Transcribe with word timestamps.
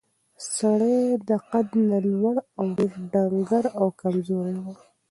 سړی 0.55 0.99
له 1.27 1.37
قد 1.51 1.67
نه 1.89 1.97
لوړ 2.11 2.35
او 2.57 2.65
ډېر 2.77 2.91
ډنګر 3.11 3.63
او 3.79 3.85
کمزوری 3.99 4.57
و. 4.63 4.65